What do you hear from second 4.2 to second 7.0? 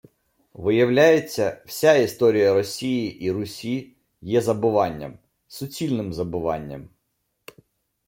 є забуванням! Суцільним забуванням